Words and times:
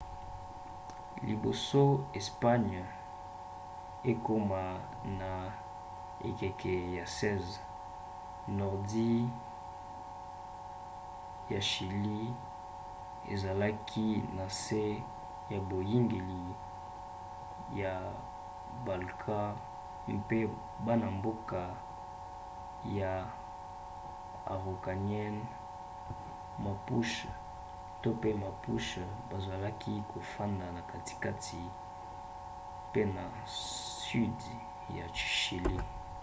liboso 1.29 1.83
espagne 2.19 2.81
ekoma 4.11 4.61
na 5.19 5.31
ekeke 6.27 6.73
ya 6.97 7.05
16 7.05 7.59
nordi 8.59 9.11
ya 11.51 11.59
chili 11.69 12.19
ezalaki 13.33 14.07
na 14.35 14.43
nse 14.51 14.83
ya 15.51 15.59
boyangeli 15.69 16.43
ya 17.81 17.93
bainca 18.85 19.39
mpe 20.17 20.39
bana-mboka 20.85 21.61
ya 22.99 23.11
araucanians 24.53 25.41
mapuche 28.43 29.01
bazalaki 29.31 29.93
kofanda 30.13 30.65
na 30.75 30.81
katikati 30.89 31.61
pe 32.91 33.01
na 33.15 33.23
sudi 34.03 34.55
ya 34.97 35.05
chili 35.17 35.77